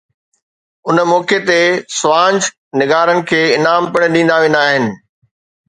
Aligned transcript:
ان 0.87 0.97
موقعي 1.11 1.39
تي 1.47 1.61
سوانح 1.99 2.43
نگارن 2.79 3.19
کي 3.29 3.41
انعام 3.57 3.83
پڻ 3.93 4.01
ڏنا 4.15 4.35
ويندا 4.41 4.59
آهن. 4.69 4.85